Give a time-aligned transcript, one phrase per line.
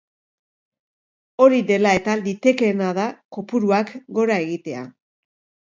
[1.45, 3.07] Hori dela eta, litekeena da
[3.39, 4.85] kopuruak gora egitea.